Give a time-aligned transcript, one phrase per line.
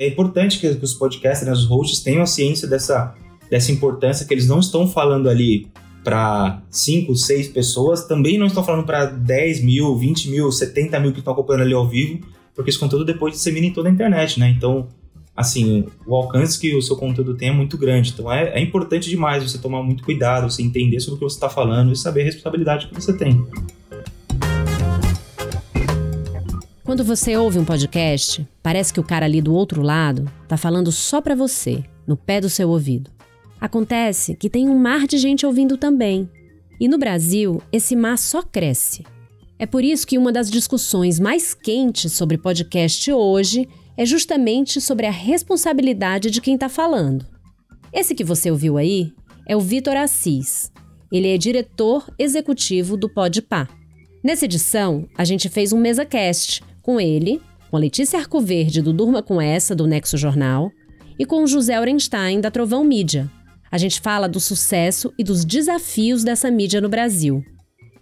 [0.00, 3.16] É importante que, que os podcasters, né, os hosts, tenham a ciência dessa,
[3.50, 5.66] dessa importância, que eles não estão falando ali
[6.04, 11.12] para 5, 6 pessoas, também não estão falando para 10 mil, 20 mil, 70 mil
[11.12, 12.24] que estão acompanhando ali ao vivo,
[12.54, 14.48] porque esse conteúdo depois dissemina em toda a internet, né?
[14.56, 14.86] Então,
[15.34, 18.12] assim, o alcance que o seu conteúdo tem é muito grande.
[18.14, 21.36] Então, é, é importante demais você tomar muito cuidado, você entender sobre o que você
[21.36, 23.44] está falando e saber a responsabilidade que você tem.
[26.88, 30.90] Quando você ouve um podcast, parece que o cara ali do outro lado tá falando
[30.90, 33.10] só para você, no pé do seu ouvido.
[33.60, 36.30] Acontece que tem um mar de gente ouvindo também.
[36.80, 39.04] E no Brasil, esse mar só cresce.
[39.58, 45.04] É por isso que uma das discussões mais quentes sobre podcast hoje é justamente sobre
[45.04, 47.26] a responsabilidade de quem está falando.
[47.92, 49.12] Esse que você ouviu aí
[49.46, 50.72] é o Vitor Assis.
[51.12, 53.68] Ele é diretor executivo do Podpah.
[54.24, 59.22] Nessa edição, a gente fez um MesaCast com ele, com a Letícia Arcoverde do Durma
[59.22, 60.72] Com Essa, do Nexo Jornal,
[61.18, 63.30] e com o José Orenstein, da Trovão Mídia.
[63.70, 67.44] A gente fala do sucesso e dos desafios dessa mídia no Brasil.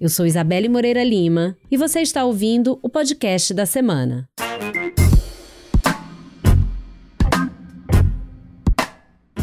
[0.01, 4.29] Eu sou Isabelle Moreira Lima e você está ouvindo o podcast da semana.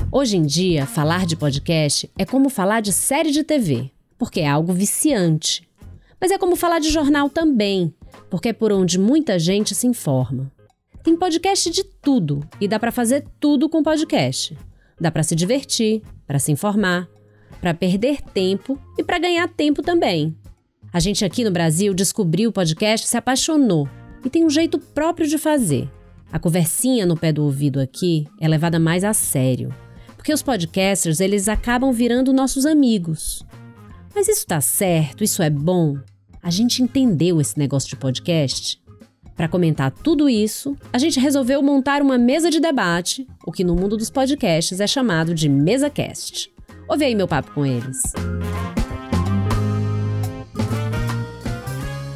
[0.10, 4.48] Hoje em dia, falar de podcast é como falar de série de TV, porque é
[4.48, 5.68] algo viciante.
[6.18, 7.94] Mas é como falar de jornal também,
[8.30, 10.52] porque é por onde muita gente se informa.
[11.04, 14.58] Tem podcast de tudo e dá para fazer tudo com podcast.
[15.00, 17.10] Dá para se divertir, para se informar,
[17.60, 20.36] para perder tempo e para ganhar tempo também.
[20.92, 23.90] A gente aqui no Brasil descobriu o podcast, se apaixonou
[24.24, 25.90] e tem um jeito próprio de fazer.
[26.32, 29.74] A conversinha no pé do ouvido aqui é levada mais a sério,
[30.16, 33.46] porque os podcasters eles acabam virando nossos amigos.
[34.16, 35.24] Mas isso tá certo?
[35.24, 35.98] Isso é bom?
[36.44, 38.78] A gente entendeu esse negócio de podcast?
[39.34, 43.74] Para comentar tudo isso, a gente resolveu montar uma mesa de debate, o que no
[43.76, 46.54] mundo dos podcasts é chamado de MesaCast.
[46.88, 48.14] Ouve aí meu papo com eles.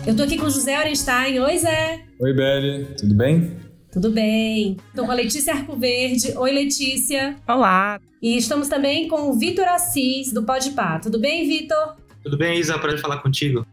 [0.06, 1.40] Eu tô aqui com o José Orenstein.
[1.40, 2.04] Oi, Zé.
[2.20, 2.86] Oi, Beli.
[2.98, 3.58] Tudo bem?
[3.92, 4.78] Tudo bem.
[4.94, 6.38] Tô com a Letícia Arcoverde.
[6.38, 7.38] Oi, Letícia.
[7.48, 8.00] Olá.
[8.22, 11.00] E estamos também com o Vitor Assis, do Podpah.
[11.00, 11.96] Tudo bem, Vitor?
[12.24, 12.78] Tudo bem, Isa?
[12.78, 13.66] Prazer falar contigo.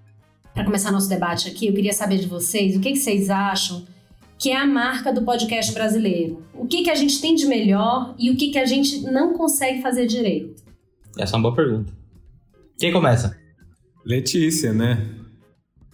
[0.54, 3.84] Para começar nosso debate aqui, eu queria saber de vocês o que, que vocês acham
[4.38, 6.44] que é a marca do podcast brasileiro.
[6.54, 9.32] O que, que a gente tem de melhor e o que, que a gente não
[9.32, 10.62] consegue fazer direito?
[11.18, 11.92] Essa é uma boa pergunta.
[12.78, 13.36] Quem começa?
[14.04, 15.04] Letícia, né?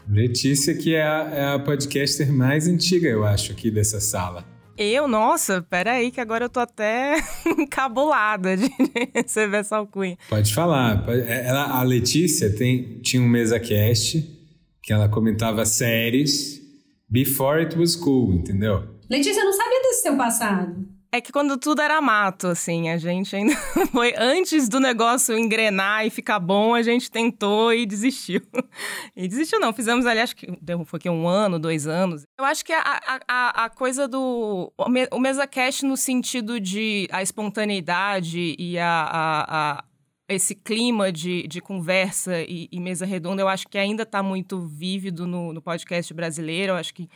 [0.06, 4.44] Letícia, que é a, é a podcaster mais antiga, eu acho, aqui dessa sala.
[4.76, 5.08] Eu?
[5.08, 7.16] Nossa, peraí, que agora eu tô até
[7.58, 8.70] encabulada de
[9.14, 10.18] receber essa alcunha.
[10.28, 11.08] Pode falar.
[11.08, 14.39] Ela, a Letícia tem, tinha um mesa cast
[14.82, 16.60] que ela comentava séries
[17.08, 18.98] before it was cool, entendeu?
[19.08, 20.88] Letícia, eu não sabia desse seu passado.
[21.12, 23.56] É que quando tudo era mato, assim, a gente ainda
[23.90, 28.40] foi antes do negócio engrenar e ficar bom, a gente tentou e desistiu.
[29.16, 30.46] E desistiu não, fizemos ali, acho que
[30.86, 32.22] foi que um ano, dois anos.
[32.38, 34.72] Eu acho que a, a, a coisa do...
[35.10, 39.84] O mesa cash no sentido de a espontaneidade e a, a, a
[40.30, 44.60] esse clima de, de conversa e, e, mesa redonda, eu acho que ainda está muito
[44.60, 46.72] vívido no, no, podcast brasileiro.
[46.72, 47.10] Eu acho que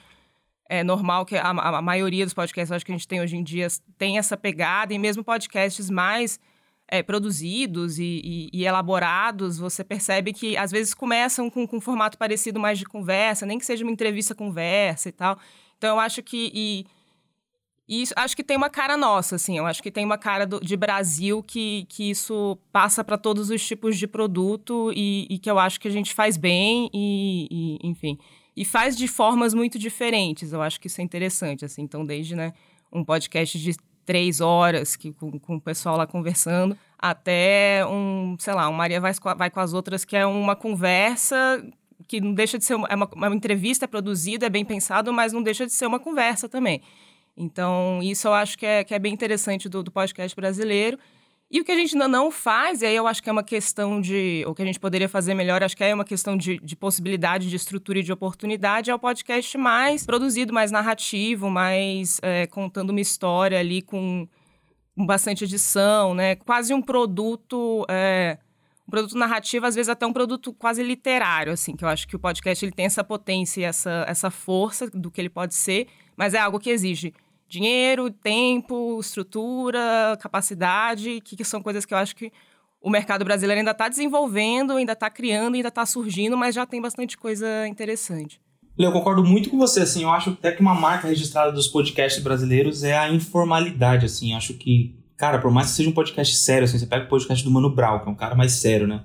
[0.68, 3.44] é normal que a, a, maioria dos podcasts acho que a gente tem hoje em
[3.44, 6.40] dia tem essa pegada, e mesmo podcasts mais
[6.88, 11.80] é, produzidos e, e, e, elaborados, você percebe que às vezes começam com, com um
[11.80, 15.38] formato parecido mais de conversa, nem que seja uma entrevista-conversa e tal.
[15.78, 16.50] Então eu acho que.
[16.52, 16.86] E,
[17.86, 19.58] e isso, acho que tem uma cara nossa, assim.
[19.58, 23.50] Eu acho que tem uma cara do, de Brasil que, que isso passa para todos
[23.50, 27.78] os tipos de produto e, e, que eu acho que a gente faz bem e,
[27.82, 28.18] e, enfim.
[28.56, 30.52] E faz de formas muito diferentes.
[30.52, 31.82] Eu acho que isso é interessante, assim.
[31.82, 32.54] Então, desde né,
[32.90, 38.54] um podcast de três horas que, com, com o pessoal lá conversando, até um, sei
[38.54, 41.62] lá, um Maria vai, vai com as outras, que é uma conversa
[42.06, 45.12] que não deixa de ser uma, é uma, uma entrevista, é produzida, é bem pensado,
[45.12, 46.82] mas não deixa de ser uma conversa também.
[47.36, 50.98] Então, isso eu acho que é, que é bem interessante do, do podcast brasileiro.
[51.50, 53.42] E o que a gente ainda não faz, e aí eu acho que é uma
[53.42, 54.44] questão de.
[54.46, 57.48] O que a gente poderia fazer melhor, acho que é uma questão de, de possibilidade,
[57.48, 62.90] de estrutura e de oportunidade, é o podcast mais produzido, mais narrativo, mais é, contando
[62.90, 64.26] uma história ali com,
[64.96, 66.34] com, bastante edição, né?
[66.34, 67.86] Quase um produto.
[67.88, 68.38] É,
[68.86, 72.16] um produto narrativo, às vezes até um produto quase literário, assim, que eu acho que
[72.16, 75.86] o podcast ele tem essa potência e essa, essa força do que ele pode ser,
[76.16, 77.14] mas é algo que exige
[77.48, 82.32] dinheiro, tempo, estrutura, capacidade, que, que são coisas que eu acho que
[82.84, 86.82] o mercado brasileiro ainda está desenvolvendo, ainda está criando, ainda está surgindo, mas já tem
[86.82, 88.38] bastante coisa interessante.
[88.76, 92.22] Eu concordo muito com você, assim, eu acho até que uma marca registrada dos podcasts
[92.22, 96.64] brasileiros é a informalidade, assim, acho que, cara, por mais que seja um podcast sério,
[96.64, 99.02] assim, você pega o podcast do Mano Brown, que é um cara mais sério, né?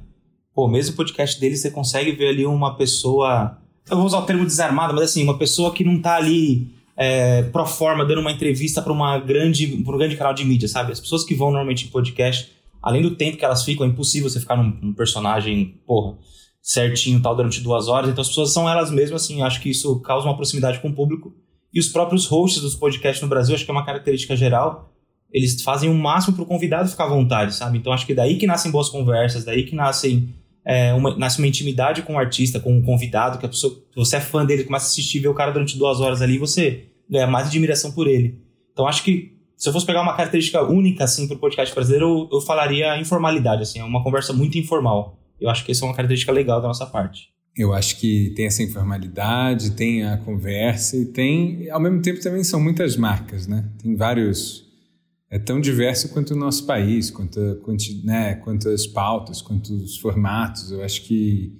[0.53, 3.59] Pô, mesmo o podcast dele, você consegue ver ali uma pessoa,
[3.89, 7.43] eu vou usar o termo desarmada, mas assim, uma pessoa que não tá ali é,
[7.43, 10.91] pro forma dando uma entrevista para uma grande, pra um grande canal de mídia, sabe?
[10.91, 12.51] As pessoas que vão normalmente em podcast,
[12.81, 16.17] além do tempo que elas ficam, é impossível você ficar num, num personagem, porra,
[16.61, 18.09] certinho tal durante duas horas.
[18.09, 20.93] Então as pessoas são elas mesmas, assim, acho que isso causa uma proximidade com o
[20.93, 21.33] público.
[21.73, 24.93] E os próprios hosts dos podcasts no Brasil, acho que é uma característica geral,
[25.31, 27.77] eles fazem o máximo para o convidado ficar à vontade, sabe?
[27.77, 30.33] Então acho que daí que nascem boas conversas, daí que nascem
[30.65, 34.17] é, uma, nasce uma intimidade com o artista, com o convidado, que a pessoa, você
[34.17, 37.27] é fã dele, começa a assistir, ver o cara durante duas horas ali, você ganha
[37.27, 38.41] mais admiração por ele.
[38.71, 42.29] Então acho que se eu fosse pegar uma característica única assim para o podcast brasileiro,
[42.31, 45.19] eu, eu falaria informalidade, assim, é uma conversa muito informal.
[45.39, 47.29] Eu acho que essa é uma característica legal da nossa parte.
[47.55, 52.41] Eu acho que tem essa informalidade, tem a conversa e tem, ao mesmo tempo, também
[52.41, 53.69] são muitas marcas, né?
[53.81, 54.65] Tem vários.
[55.29, 60.71] É tão diverso quanto o nosso país, quanto, quanto, né, quantas pautas, quantos formatos.
[60.71, 61.53] Eu acho que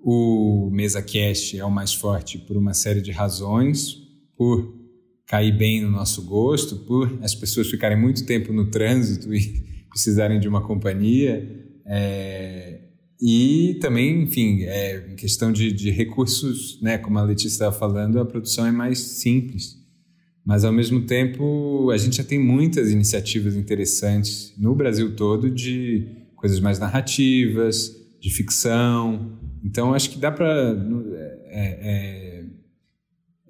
[0.00, 4.07] o MesaCast é o mais forte por uma série de razões,
[4.38, 4.78] por
[5.26, 10.38] cair bem no nosso gosto, por as pessoas ficarem muito tempo no trânsito e precisarem
[10.38, 11.66] de uma companhia.
[11.84, 12.80] É,
[13.20, 18.20] e também, enfim, é, em questão de, de recursos, né, como a Letícia estava falando,
[18.20, 19.76] a produção é mais simples.
[20.46, 26.06] Mas, ao mesmo tempo, a gente já tem muitas iniciativas interessantes no Brasil todo de
[26.36, 29.38] coisas mais narrativas, de ficção.
[29.62, 30.74] Então, acho que dá para.
[31.50, 32.27] É,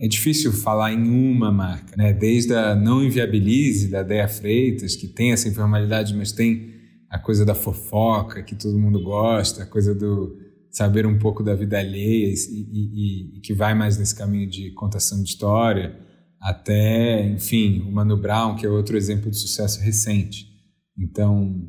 [0.01, 2.13] é, difícil falar em uma marca, né?
[2.13, 6.75] Desde a Não Inviabilize, da Dea Freitas, que tem essa informalidade, mas tem
[7.11, 10.37] a coisa da fofoca que todo mundo gosta, a coisa do
[10.71, 14.71] saber um pouco da vida alheia e, e, e, que vai mais nesse caminho de
[14.73, 15.99] contação de história,
[16.41, 20.47] até, enfim, o Mano Brown, que é outro exemplo de sucesso recente.
[20.97, 21.69] Então,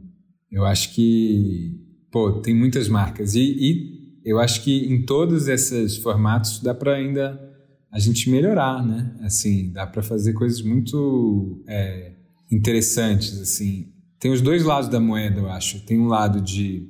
[0.51, 1.79] eu acho que,
[2.11, 3.33] pô, tem muitas marcas.
[3.33, 7.48] E, e eu acho que em todos esses formatos dá para ainda
[7.91, 9.15] a gente melhorar, né?
[9.21, 12.13] Assim, dá para fazer coisas muito é,
[12.51, 15.79] interessantes, assim tem os dois lados da moeda, eu acho.
[15.85, 16.89] Tem um lado de,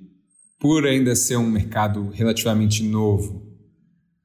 [0.60, 3.48] por ainda ser um mercado relativamente novo,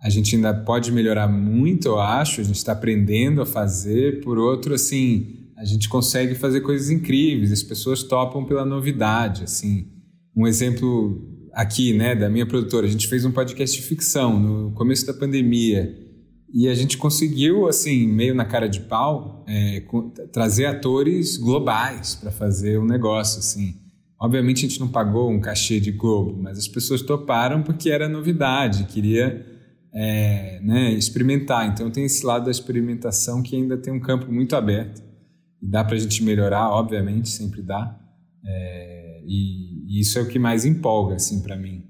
[0.01, 2.41] a gente ainda pode melhorar muito, eu acho.
[2.41, 4.21] A gente está aprendendo a fazer.
[4.21, 7.53] Por outro, assim, a gente consegue fazer coisas incríveis.
[7.53, 9.89] As pessoas topam pela novidade, assim.
[10.37, 12.87] Um exemplo aqui, né, da minha produtora.
[12.87, 15.95] A gente fez um podcast de ficção no começo da pandemia.
[16.55, 19.83] E a gente conseguiu, assim, meio na cara de pau, é,
[20.33, 23.75] trazer atores globais para fazer o um negócio, assim.
[24.21, 28.09] Obviamente a gente não pagou um cachê de Globo, mas as pessoas toparam porque era
[28.09, 29.45] novidade, queria
[29.93, 31.67] é, né, experimentar.
[31.67, 35.03] Então tem esse lado da experimentação que ainda tem um campo muito aberto.
[35.61, 37.99] E dá para a gente melhorar, obviamente, sempre dá.
[38.47, 41.84] É, e, e, isso é o que mais empolga, assim, para mim.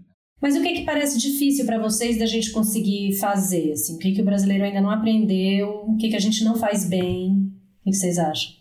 [0.45, 3.73] Mas o que, que parece difícil para vocês da gente conseguir fazer?
[3.73, 3.97] Assim?
[3.97, 5.87] O que, que o brasileiro ainda não aprendeu?
[5.89, 7.51] O que, que a gente não faz bem?
[7.81, 8.53] O que, vocês acham?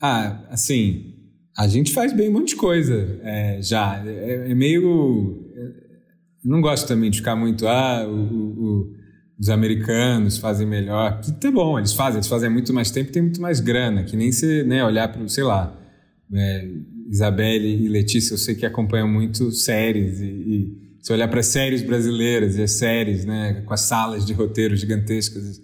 [0.00, 1.12] Ah, assim,
[1.54, 4.02] a gente faz bem um monte de coisa é, já.
[4.06, 5.52] É, é meio.
[5.54, 7.68] É, não gosto também de ficar muito.
[7.68, 8.92] Ah, o, o,
[9.38, 11.20] os americanos fazem melhor.
[11.20, 14.02] Que tá bom, eles fazem, eles fazem muito mais tempo tem muito mais grana.
[14.02, 15.78] Que nem você né, olhar para, sei lá.
[16.32, 16.68] É,
[17.10, 21.46] Isabelle e Letícia, eu sei que acompanham muito séries e, e se olhar para as
[21.46, 25.60] séries brasileiras e as séries, né, com as salas de roteiro gigantescas,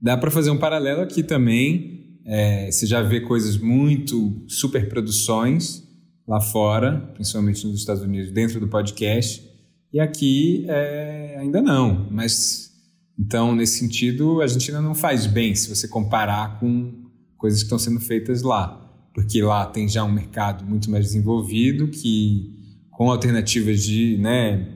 [0.00, 2.20] dá para fazer um paralelo aqui também.
[2.26, 5.82] É, você já vê coisas muito super produções
[6.28, 9.42] lá fora, principalmente nos Estados Unidos, dentro do podcast,
[9.90, 12.06] e aqui é, ainda não.
[12.10, 12.70] Mas
[13.18, 16.92] então, nesse sentido, a gente ainda não faz bem se você comparar com
[17.38, 18.80] coisas que estão sendo feitas lá,
[19.14, 22.52] porque lá tem já um mercado muito mais desenvolvido que
[22.90, 24.73] com alternativas de né,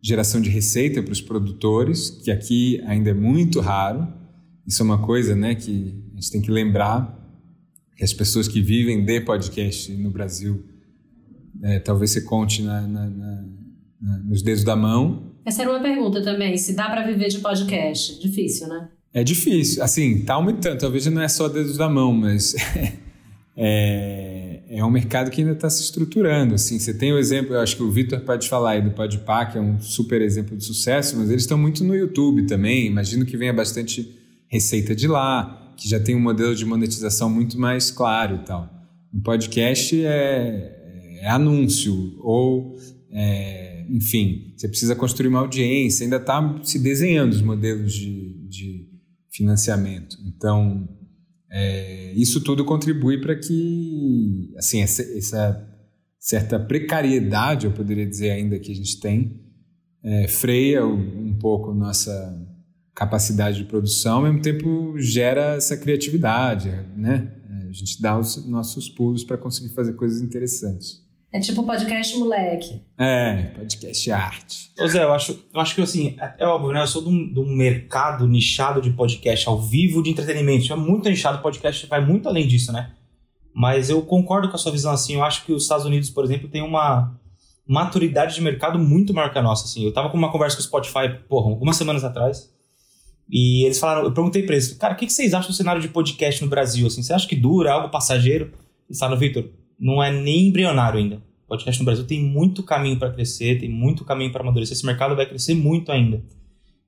[0.00, 4.06] geração de receita para os produtores, que aqui ainda é muito raro.
[4.66, 7.16] Isso é uma coisa né, que a gente tem que lembrar,
[7.96, 10.64] que as pessoas que vivem de podcast no Brasil,
[11.62, 15.32] é, talvez você conte na, na, na, nos dedos da mão.
[15.44, 18.20] Essa era uma pergunta também, se dá para viver de podcast.
[18.20, 18.88] Difícil, né?
[19.12, 19.82] É difícil.
[19.82, 20.78] Assim, tá aumentando.
[20.78, 22.54] Talvez não é só dedos da mão, mas...
[23.56, 24.37] é,
[24.68, 26.54] é um mercado que ainda está se estruturando.
[26.54, 29.46] Assim, você tem o exemplo, eu acho que o Vitor pode falar aí do Podpah,
[29.46, 32.86] que é um super exemplo de sucesso, mas eles estão muito no YouTube também.
[32.86, 34.14] Imagino que venha bastante
[34.46, 38.68] receita de lá, que já tem um modelo de monetização muito mais claro e tal.
[39.12, 42.76] O podcast é, é anúncio ou
[43.10, 48.88] é, enfim, você precisa construir uma audiência, ainda está se desenhando os modelos de, de
[49.30, 50.18] financiamento.
[50.26, 50.86] Então,
[51.50, 55.68] é, isso tudo contribui para que, assim, essa, essa,
[56.18, 59.40] certa precariedade, eu poderia dizer ainda que a gente tem,
[60.02, 62.46] é, freia um, pouco nossa
[62.94, 67.32] capacidade de produção, ao mesmo tempo gera essa criatividade, né?
[67.68, 71.02] A gente dá os nossos pulos para conseguir fazer coisas interessantes.
[71.30, 72.80] É tipo podcast moleque.
[72.96, 74.72] É, podcast arte.
[74.80, 76.80] Ô Zé, eu acho, eu acho que assim, é, é óbvio, né?
[76.80, 80.72] Eu sou de um, de um, mercado nichado de podcast ao vivo de entretenimento.
[80.72, 82.92] É muito nichado, podcast vai muito além disso, né?
[83.54, 85.16] Mas eu concordo com a sua visão, assim.
[85.16, 87.14] Eu acho que os Estados Unidos, por exemplo, tem uma
[87.66, 89.84] maturidade de mercado muito maior que a nossa, assim.
[89.84, 92.50] Eu tava com uma conversa com o Spotify, porra, algumas semanas atrás.
[93.28, 95.82] E eles falaram, eu perguntei pra eles, cara, o que, que vocês acham do cenário
[95.82, 96.86] de podcast no Brasil?
[96.86, 98.50] Assim, você acha que dura, é algo passageiro?
[98.88, 101.16] Eles falaram, Victor, não é nem embrionário ainda.
[101.16, 104.76] O podcast no Brasil tem muito caminho para crescer, tem muito caminho para amadurecer.
[104.76, 106.22] Esse mercado vai crescer muito ainda.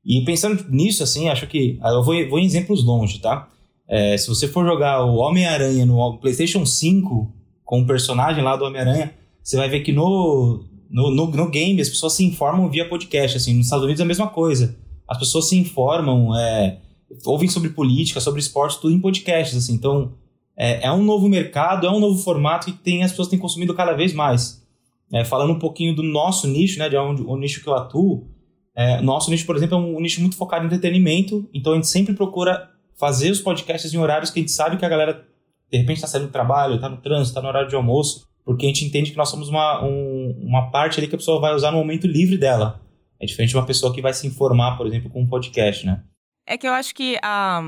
[0.04, 1.78] E pensando nisso, assim, acho que.
[1.80, 3.48] Ah, eu vou, vou em exemplos longe, tá?
[3.88, 8.64] É, se você for jogar o Homem-Aranha no PlayStation 5, com o personagem lá do
[8.64, 12.88] Homem-Aranha, você vai ver que no, no, no, no, game as pessoas se informam via
[12.88, 13.36] podcast.
[13.36, 14.76] Assim, nos Estados Unidos é a mesma coisa.
[15.08, 16.78] As pessoas se informam, é,
[17.24, 19.56] ouvem sobre política, sobre esporte, tudo em podcasts.
[19.56, 19.74] Assim.
[19.74, 20.12] Então,
[20.62, 23.72] é, é um novo mercado, é um novo formato que tem, as pessoas têm consumido
[23.72, 24.62] cada vez mais.
[25.10, 28.28] É, falando um pouquinho do nosso nicho, né, de onde o nicho que eu atuo,
[28.76, 31.76] é, nosso nicho, por exemplo, é um, um nicho muito focado em entretenimento, então a
[31.76, 35.26] gente sempre procura fazer os podcasts em horários que a gente sabe que a galera,
[35.72, 38.66] de repente, está saindo do trabalho, está no trânsito, está no horário de almoço, porque
[38.66, 41.54] a gente entende que nós somos uma, um, uma parte ali que a pessoa vai
[41.54, 42.82] usar no momento livre dela.
[43.18, 46.02] É diferente de uma pessoa que vai se informar, por exemplo, com um podcast, né?
[46.50, 47.62] É que eu acho que a,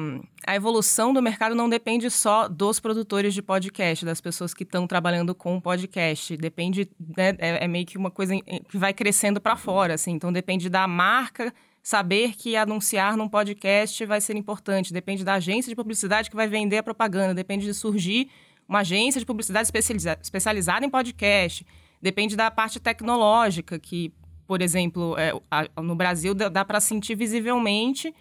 [0.45, 4.89] a evolução do mercado não depende só dos produtores de podcast, das pessoas que estão
[4.89, 6.37] trabalhando com podcast.
[6.37, 10.11] Depende, né, é, é, meio que uma coisa que vai crescendo para fora, assim.
[10.11, 14.93] Então depende da marca saber que anunciar num podcast vai ser importante.
[14.93, 17.33] Depende da agência de publicidade que vai vender a propaganda.
[17.33, 18.31] Depende de surgir
[18.69, 21.65] uma agência de publicidade especializa especializada em podcast.
[22.03, 24.13] Depende da parte tecnológica, que,
[24.45, 28.13] por exemplo, é, a, no Brasil dá, dá para sentir visivelmente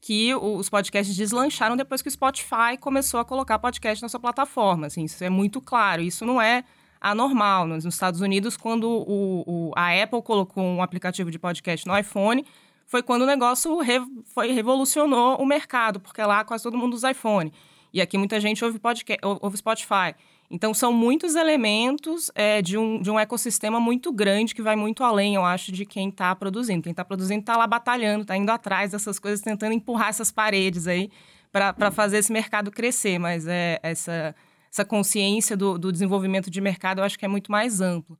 [0.00, 4.86] que os podcasts deslancharam depois que o Spotify começou a colocar podcast na sua plataforma.
[4.86, 6.00] Assim, isso é muito claro.
[6.00, 6.64] Isso não é
[7.00, 7.66] anormal.
[7.66, 12.44] Nos Estados Unidos, quando o, o, a Apple colocou um aplicativo de podcast no iPhone,
[12.86, 14.00] foi quando o negócio re,
[14.34, 17.52] foi, revolucionou o mercado, porque lá quase todo mundo usa iPhone.
[17.92, 20.14] E aqui muita gente ouve, podcast, ouve Spotify.
[20.50, 25.04] Então, são muitos elementos é, de, um, de um ecossistema muito grande que vai muito
[25.04, 26.82] além, eu acho, de quem está produzindo.
[26.82, 30.88] Quem está produzindo está lá batalhando, está indo atrás dessas coisas, tentando empurrar essas paredes
[30.88, 31.08] aí
[31.52, 33.16] para fazer esse mercado crescer.
[33.16, 34.34] Mas é, essa,
[34.72, 38.18] essa consciência do, do desenvolvimento de mercado eu acho que é muito mais amplo.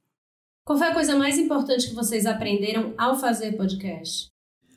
[0.65, 4.29] Qual foi a coisa mais importante que vocês aprenderam ao fazer podcast?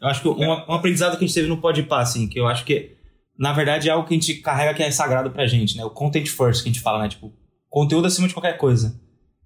[0.02, 2.48] Eu acho que um, um aprendizado que a gente teve no Podpah, assim, que eu
[2.48, 2.98] acho que,
[3.38, 5.86] na verdade, é algo que a gente carrega que é sagrado pra gente, né?
[5.86, 7.10] O content first que a gente fala, né?
[7.10, 7.32] Tipo,
[7.74, 9.02] conteúdo acima de qualquer coisa.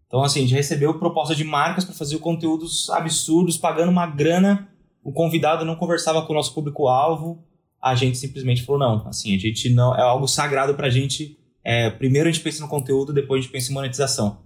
[0.05, 4.67] Então, assim, a gente recebeu proposta de marcas para fazer conteúdos absurdos, pagando uma grana.
[5.01, 7.41] O convidado não conversava com o nosso público-alvo.
[7.81, 9.95] A gente simplesmente falou: não, assim, a gente não.
[9.95, 11.37] É algo sagrado pra gente.
[11.63, 14.39] É, primeiro a gente pensa no conteúdo, depois a gente pensa em monetização.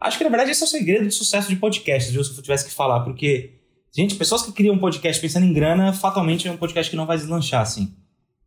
[0.00, 2.24] Acho que, na verdade, esse é o segredo de sucesso de podcast, viu?
[2.24, 3.60] Se eu tivesse que falar, porque,
[3.94, 7.06] gente, pessoas que criam um podcast pensando em grana, fatalmente é um podcast que não
[7.06, 7.94] vai deslanchar, assim.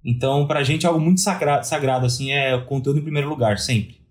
[0.04, 3.58] Então, pra gente, é algo muito sagrado, sagrado assim, é o conteúdo em primeiro lugar,
[3.60, 4.03] sempre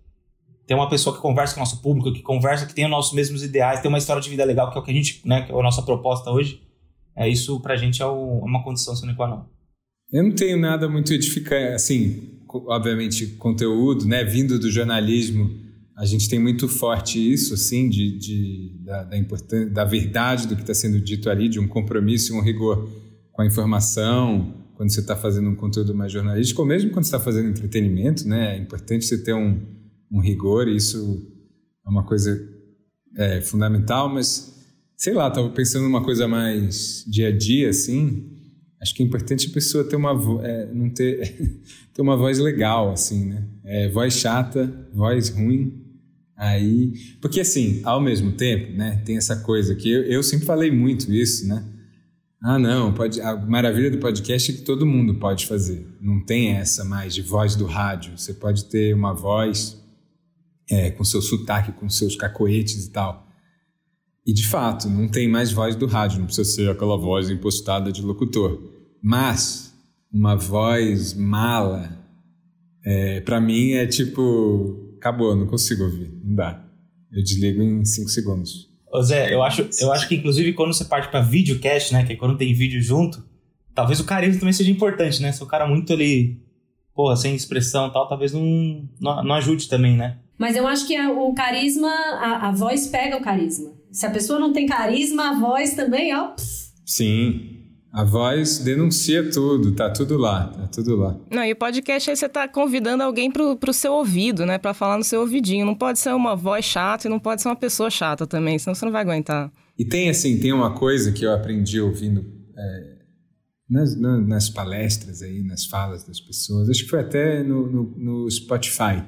[0.73, 3.13] ter uma pessoa que conversa com o nosso público, que conversa, que tem os nossos
[3.13, 5.43] mesmos ideais, tem uma história de vida legal, que é o que a gente, né,
[5.43, 6.63] que é a nossa proposta hoje,
[7.15, 9.45] é isso pra gente é, o, é uma condição sine qua non.
[10.11, 15.51] Eu não tenho nada muito edificante, assim, obviamente, conteúdo, né, vindo do jornalismo,
[15.95, 20.57] a gente tem muito forte isso, assim, de, de da, da importância, da verdade do
[20.57, 22.89] que está sendo dito ali, de um compromisso e um rigor
[23.31, 27.15] com a informação, quando você está fazendo um conteúdo mais jornalístico, ou mesmo quando você
[27.15, 29.82] está fazendo entretenimento, né, é importante você ter um
[30.13, 31.27] um rigor, isso
[31.85, 32.39] é uma coisa
[33.17, 34.53] é, fundamental, mas
[34.97, 38.31] sei lá, estava pensando numa coisa mais dia a dia, assim.
[38.81, 40.13] Acho que é importante a pessoa ter uma
[40.45, 41.61] é, não ter,
[41.93, 43.49] ter uma voz legal, assim, né?
[43.65, 45.81] É, voz chata, voz ruim.
[46.37, 50.71] Aí, porque assim, ao mesmo tempo, né, tem essa coisa que eu, eu sempre falei
[50.71, 51.65] muito isso, né?
[52.41, 55.87] Ah, não, pode, a maravilha do podcast é que todo mundo pode fazer.
[56.01, 58.19] Não tem essa mais de voz do rádio.
[58.19, 59.82] Você pode ter uma voz
[60.73, 63.29] é, com seu sotaque, com seus cacoetes e tal.
[64.27, 67.93] E de fato, não tem mais voz do rádio, não precisa ser aquela voz impostada
[67.93, 68.59] de locutor.
[69.03, 69.75] Mas
[70.11, 71.99] uma voz mala,
[72.85, 76.65] é, para mim é tipo, acabou, não consigo ouvir, não dá.
[77.13, 78.71] Eu desligo em cinco segundos.
[78.91, 82.05] Ô Zé, eu acho, eu acho que inclusive quando você parte pra videocast, né?
[82.05, 83.23] Que é quando tem vídeo junto,
[83.75, 85.33] talvez o carisma também seja importante, né?
[85.33, 86.41] Se o cara muito ali,
[86.95, 90.19] porra, sem expressão e tal, talvez não, não, não, ajude também, né?
[90.43, 93.71] Mas eu acho que a, o carisma, a, a voz pega o carisma.
[93.93, 96.33] Se a pessoa não tem carisma, a voz também, ó.
[96.85, 97.61] Sim.
[97.93, 101.17] A voz denuncia tudo, tá tudo lá, tá tudo lá.
[101.31, 104.59] Não, e o podcast aí você tá convidando alguém pro, pro seu ouvido, né?
[104.59, 105.65] Pra falar no seu ouvidinho.
[105.65, 108.75] Não pode ser uma voz chata e não pode ser uma pessoa chata também, senão
[108.75, 109.49] você não vai aguentar.
[109.79, 112.25] E tem, assim, tem uma coisa que eu aprendi ouvindo
[112.59, 112.97] é,
[113.71, 116.69] nas, nas, palestras aí, nas falas das pessoas.
[116.69, 119.05] Acho que foi até no, no, no Spotify,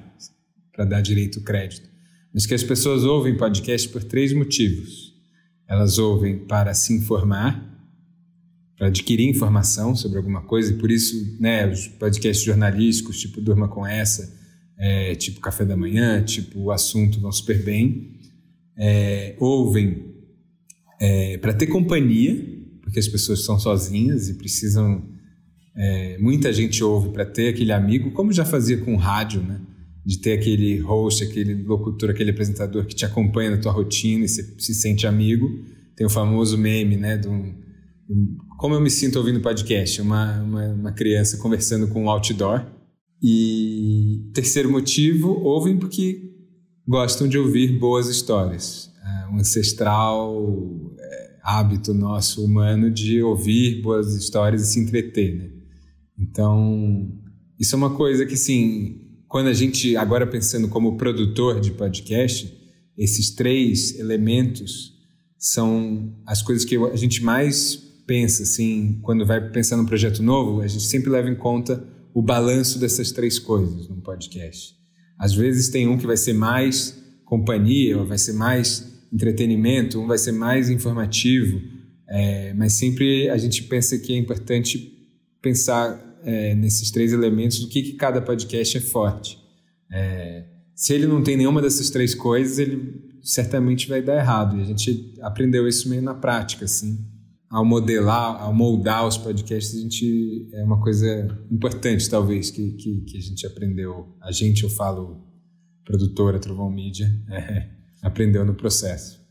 [0.74, 1.88] para dar direito crédito.
[2.32, 5.14] Mas que as pessoas ouvem podcast por três motivos.
[5.68, 7.72] Elas ouvem para se informar,
[8.76, 13.68] para adquirir informação sobre alguma coisa, e por isso, né, os podcasts jornalísticos, tipo Durma
[13.68, 14.34] com Essa,
[14.76, 18.18] é, tipo Café da Manhã, tipo O Assunto vão super bem,
[18.76, 20.12] é, ouvem
[21.00, 22.34] é, para ter companhia,
[22.82, 25.08] porque as pessoas estão sozinhas e precisam.
[25.76, 29.60] É, muita gente ouve para ter aquele amigo, como já fazia com rádio, né?
[30.04, 34.28] De ter aquele host, aquele locutor, aquele apresentador que te acompanha na tua rotina e
[34.28, 35.48] você se sente amigo.
[35.96, 37.16] Tem o famoso meme, né?
[37.16, 37.54] De um,
[38.58, 40.00] como eu me sinto ouvindo podcast?
[40.00, 42.66] Uma, uma, uma criança conversando com um outdoor.
[43.22, 46.30] E terceiro motivo, ouvem porque
[46.86, 48.90] gostam de ouvir boas histórias.
[49.02, 50.36] É um ancestral
[50.98, 55.36] é, hábito nosso humano de ouvir boas histórias e se entreter.
[55.36, 55.50] Né?
[56.18, 57.10] Então,
[57.58, 59.03] isso é uma coisa que, assim,
[59.34, 62.56] quando a gente, agora pensando como produtor de podcast,
[62.96, 64.92] esses três elementos
[65.36, 67.74] são as coisas que a gente mais
[68.06, 72.22] pensa assim, quando vai pensar num projeto novo, a gente sempre leva em conta o
[72.22, 74.76] balanço dessas três coisas num podcast.
[75.18, 80.06] Às vezes tem um que vai ser mais companhia, ou vai ser mais entretenimento, um
[80.06, 81.60] vai ser mais informativo,
[82.08, 84.92] é, mas sempre a gente pensa que é importante
[85.42, 89.38] pensar é, nesses três elementos do que, que cada podcast é forte.
[89.92, 94.58] É, se ele não tem nenhuma dessas três coisas, ele certamente vai dar errado.
[94.58, 97.14] E a gente aprendeu isso meio na prática, assim
[97.54, 103.02] ao modelar, ao moldar os podcasts, a gente é uma coisa importante, talvez, que, que,
[103.02, 104.12] que a gente aprendeu.
[104.20, 105.24] A gente, eu falo,
[105.84, 107.70] produtora Trovão Mídia, é,
[108.02, 109.23] aprendeu no processo.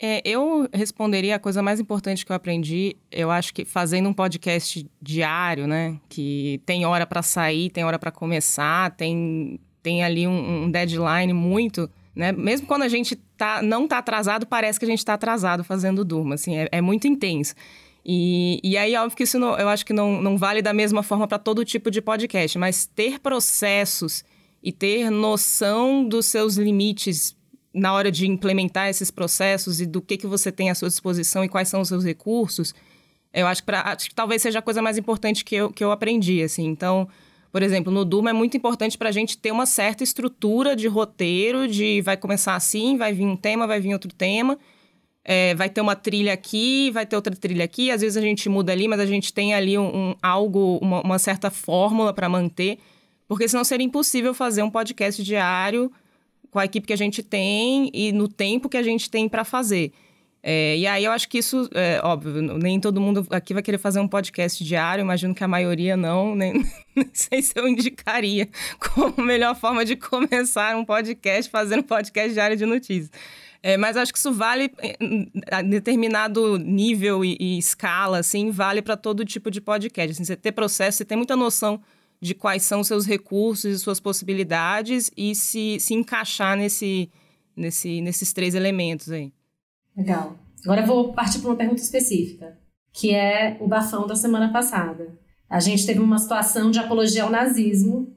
[0.00, 4.12] É, eu responderia a coisa mais importante que eu aprendi, eu acho que fazendo um
[4.12, 5.98] podcast diário, né?
[6.08, 11.32] Que tem hora para sair, tem hora para começar, tem, tem ali um, um deadline
[11.32, 12.30] muito né?
[12.30, 16.04] Mesmo quando a gente tá, não está atrasado, parece que a gente está atrasado fazendo
[16.04, 16.36] Durma.
[16.36, 17.54] Assim, é, é muito intenso.
[18.04, 21.02] E, e aí, óbvio que isso não, eu acho que não, não vale da mesma
[21.02, 24.24] forma para todo tipo de podcast, mas ter processos
[24.62, 27.34] e ter noção dos seus limites
[27.74, 31.44] na hora de implementar esses processos e do que, que você tem à sua disposição
[31.44, 32.72] e quais são os seus recursos,
[33.32, 35.82] eu acho que, pra, acho que talvez seja a coisa mais importante que eu, que
[35.82, 36.64] eu aprendi, assim.
[36.66, 37.08] Então,
[37.50, 40.86] por exemplo, no Durma é muito importante para a gente ter uma certa estrutura de
[40.86, 44.56] roteiro, de vai começar assim, vai vir um tema, vai vir outro tema,
[45.24, 47.90] é, vai ter uma trilha aqui, vai ter outra trilha aqui.
[47.90, 51.00] Às vezes a gente muda ali, mas a gente tem ali um, um algo, uma,
[51.00, 52.78] uma certa fórmula para manter,
[53.26, 55.90] porque senão seria impossível fazer um podcast diário
[56.54, 59.42] com a equipe que a gente tem e no tempo que a gente tem para
[59.42, 59.90] fazer.
[60.40, 63.78] É, e aí eu acho que isso, é, óbvio, nem todo mundo aqui vai querer
[63.78, 66.64] fazer um podcast diário, imagino que a maioria não, nem,
[66.94, 72.56] nem sei se eu indicaria como melhor forma de começar um podcast fazendo podcast diário
[72.56, 73.10] de notícias.
[73.60, 74.70] É, mas acho que isso vale
[75.50, 80.12] a determinado nível e, e escala, assim, vale para todo tipo de podcast.
[80.12, 81.80] Assim, você ter processo, você ter muita noção
[82.20, 87.10] de quais são seus recursos e suas possibilidades e se, se encaixar nesse,
[87.56, 89.32] nesse, nesses três elementos aí.
[89.96, 90.36] Legal.
[90.64, 92.58] Agora eu vou partir para uma pergunta específica,
[92.92, 95.18] que é o bafão da semana passada.
[95.48, 98.12] A gente teve uma situação de apologia ao nazismo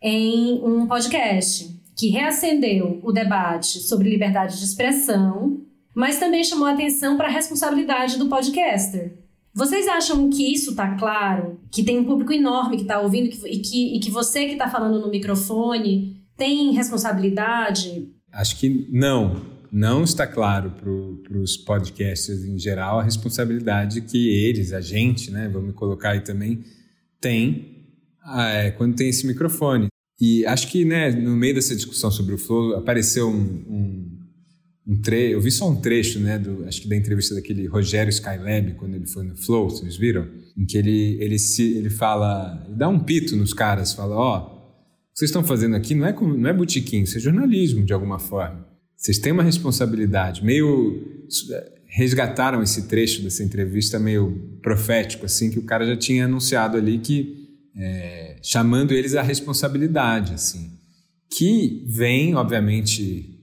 [0.00, 6.72] em um podcast que reacendeu o debate sobre liberdade de expressão, mas também chamou a
[6.72, 9.23] atenção para a responsabilidade do podcaster.
[9.54, 11.60] Vocês acham que isso está claro?
[11.70, 14.68] Que tem um público enorme que está ouvindo e, que, e que você que está
[14.68, 18.08] falando no microfone tem responsabilidade?
[18.32, 24.72] Acho que não não está claro para os podcasters em geral a responsabilidade que eles,
[24.72, 26.62] a gente, né, vamos colocar aí também,
[27.20, 27.74] tem
[28.38, 29.88] é, quando tem esse microfone.
[30.20, 34.13] E acho que né, no meio dessa discussão sobre o Flow apareceu um, um,
[34.86, 38.10] um trecho, eu vi só um trecho, né, do, acho que da entrevista daquele Rogério
[38.10, 40.28] Skylab, quando ele foi no Flow, vocês viram?
[40.56, 44.36] Em que ele, ele, se, ele fala, ele dá um pito nos caras, fala, ó,
[44.36, 47.84] oh, o que vocês estão fazendo aqui não é, não é botiquim, isso é jornalismo
[47.84, 48.66] de alguma forma.
[48.96, 51.02] vocês têm uma responsabilidade, meio
[51.86, 56.98] resgataram esse trecho dessa entrevista meio profético, assim, que o cara já tinha anunciado ali
[56.98, 57.44] que
[57.76, 60.72] é, chamando eles à responsabilidade, assim,
[61.30, 63.33] que vem, obviamente,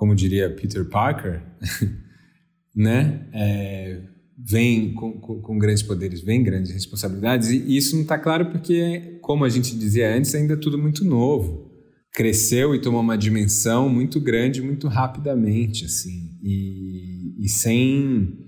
[0.00, 1.42] como diria Peter Parker,
[2.74, 4.00] né, é,
[4.38, 9.18] vem com, com, com, grandes poderes, vem grandes responsabilidades, e isso não está claro porque,
[9.20, 11.70] como a gente dizia antes, ainda é tudo muito novo.
[12.14, 18.38] Cresceu e tomou uma dimensão muito grande, muito rapidamente, assim, e, e sem,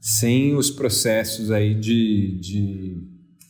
[0.00, 2.96] sem os processos aí de, de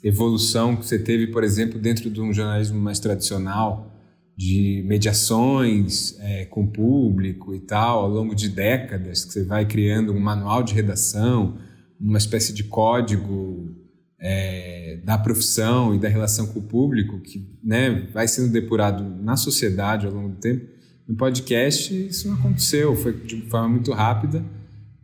[0.03, 3.92] evolução que você teve, por exemplo, dentro de um jornalismo mais tradicional,
[4.37, 9.67] de mediações é, com o público e tal, ao longo de décadas, que você vai
[9.67, 11.59] criando um manual de redação,
[12.01, 13.77] uma espécie de código
[14.19, 19.37] é, da profissão e da relação com o público, que né, vai sendo depurado na
[19.37, 20.67] sociedade ao longo do tempo.
[21.07, 24.45] No podcast, isso não aconteceu, foi de forma muito rápida,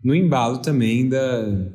[0.02, 1.68] no embalo também da,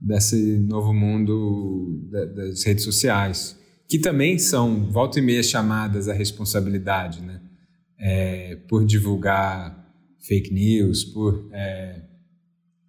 [0.00, 7.22] desse novo mundo das redes sociais, que também são, volta e meia, chamadas à responsabilidade,
[7.22, 7.40] né?
[7.98, 9.86] É, por divulgar
[10.18, 12.02] fake news, por é,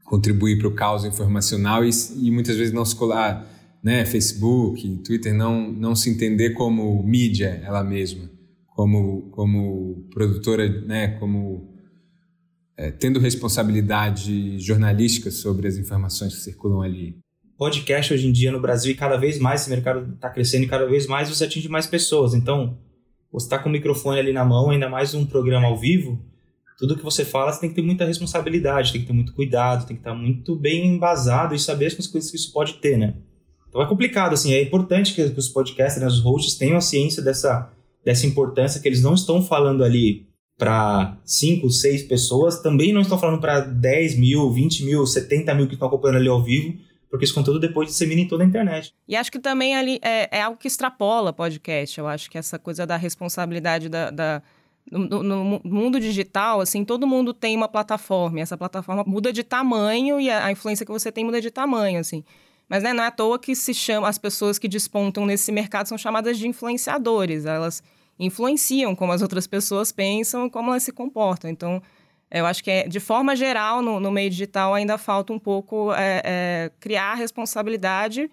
[0.04, 1.90] contribuir para o caos informacional e,
[2.22, 3.48] e, muitas vezes não se colar,
[3.84, 4.06] né?
[4.06, 8.30] Facebook, Twitter, não, não se entender como mídia ela mesma,
[8.68, 11.10] como, como produtora, né?
[11.20, 11.74] Como
[12.76, 17.18] é, tendo responsabilidade jornalística sobre as informações que circulam ali.
[17.58, 20.68] Podcast hoje em dia no Brasil e cada vez mais esse mercado está crescendo e
[20.68, 22.36] cada vez mais você atinge mais pessoas.
[22.36, 22.78] Então,
[23.32, 26.24] você está com o microfone ali na mão, ainda mais um programa ao vivo,
[26.78, 29.88] tudo que você fala você tem que ter muita responsabilidade, tem que ter muito cuidado,
[29.88, 33.16] tem que estar muito bem embasado e saber as consequências que isso pode ter, né?
[33.68, 37.24] Então é complicado, assim, é importante que os podcasters, né, os hosts tenham a ciência
[37.24, 37.72] dessa,
[38.06, 43.18] dessa importância que eles não estão falando ali para 5, 6 pessoas, também não estão
[43.18, 46.78] falando para 10 mil, 20 mil, 70 mil que estão acompanhando ali ao vivo,
[47.18, 48.94] porque esse conteúdo depois dissemina em toda a internet.
[49.08, 51.98] E acho que também ali é, é algo que extrapola podcast.
[51.98, 54.42] Eu acho que essa coisa da responsabilidade da, da
[54.90, 59.44] no, no, mundo digital, assim, todo mundo tem uma plataforma, e essa plataforma muda de
[59.44, 62.24] tamanho e a, a influência que você tem muda de tamanho, assim.
[62.70, 65.88] Mas né, não é à toa que se chama, as pessoas que despontam nesse mercado
[65.88, 67.46] são chamadas de influenciadores.
[67.46, 67.82] Elas
[68.20, 71.50] influenciam como as outras pessoas pensam, como elas se comportam.
[71.50, 71.82] Então,
[72.32, 75.94] eu acho que, é, de forma geral, no, no meio digital ainda falta um pouco
[75.94, 78.30] é, é, criar responsabilidade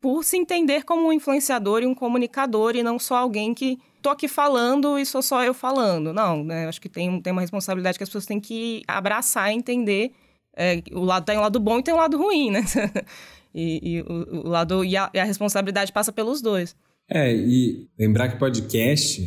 [0.00, 4.10] por se entender como um influenciador e um comunicador e não só alguém que tô
[4.10, 6.12] aqui falando e sou só eu falando.
[6.12, 6.66] Não, né?
[6.66, 10.12] Acho que tem, tem uma responsabilidade que as pessoas têm que abraçar e entender.
[10.56, 12.64] É, o lado tem um lado bom e tem um lado ruim, né?
[13.54, 16.74] e, e o, o, lado e a, e a responsabilidade passa pelos dois.
[17.08, 19.22] É, e lembrar que podcast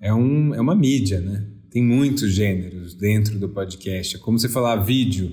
[0.00, 1.46] é, um, é uma mídia, né?
[1.70, 4.16] Tem muitos gêneros dentro do podcast.
[4.16, 5.30] É como você falar vídeo.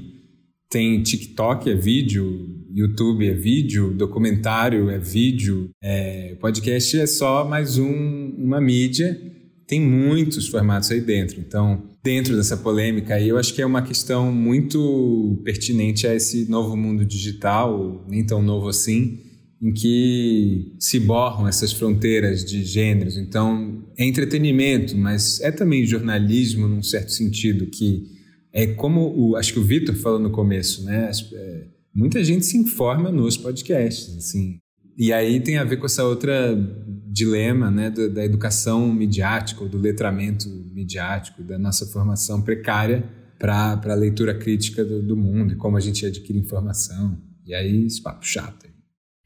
[0.70, 5.70] Tem TikTok, é vídeo, YouTube é vídeo, documentário é vídeo.
[5.82, 9.20] É, podcast é só mais um, uma mídia.
[9.66, 11.40] Tem muitos formatos aí dentro.
[11.40, 16.50] Então, dentro dessa polêmica aí, eu acho que é uma questão muito pertinente a esse
[16.50, 19.27] novo mundo digital, nem tão novo assim,
[19.62, 23.18] em que se borram essas fronteiras de gêneros.
[23.18, 28.04] Então, é entretenimento, mas é também jornalismo num certo sentido, que
[28.54, 31.10] é como o, acho que o Vitor falou no começo, né?
[31.34, 34.60] É, muita gente se informa nos podcasts, assim.
[34.98, 36.56] E aí tem a ver com essa outra
[37.06, 43.80] dilema, né, da, da educação midiática, ou do letramento midiático, da nossa formação precária para
[43.86, 47.18] a leitura crítica do, do mundo e como a gente adquire informação.
[47.46, 48.68] E aí, esse papo chato.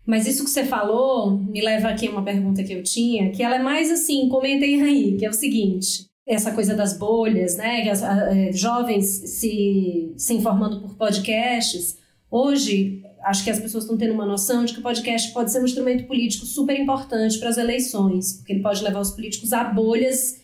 [0.06, 3.44] Mas isso que você falou me leva aqui a uma pergunta que eu tinha, que
[3.44, 7.82] ela é mais assim, comentei aí, que é o seguinte: essa coisa das bolhas, né?
[7.82, 11.98] Que as, a, é, jovens se, se informando por podcasts.
[12.30, 15.60] Hoje, acho que as pessoas estão tendo uma noção de que o podcast pode ser
[15.60, 19.66] um instrumento político super importante para as eleições, porque ele pode levar os políticos a
[19.66, 20.42] bolhas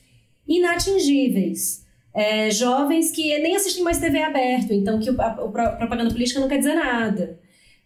[0.48, 1.86] inatingíveis.
[2.14, 5.36] É, jovens que nem assistem mais TV aberto, então que a, a
[5.78, 7.40] propaganda política não quer dizer nada.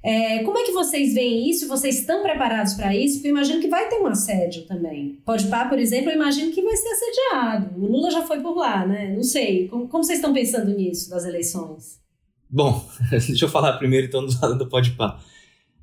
[0.03, 1.67] É, como é que vocês veem isso?
[1.67, 3.15] Vocês estão preparados para isso?
[3.15, 5.19] Porque eu imagino que vai ter um assédio também.
[5.23, 7.79] Pode pá, por exemplo, eu imagino que vai ser assediado.
[7.79, 9.13] O Lula já foi por lá, né?
[9.13, 9.67] Não sei.
[9.67, 11.99] Como, como vocês estão pensando nisso das eleições?
[12.49, 15.19] Bom, deixa eu falar primeiro então do do Podpah.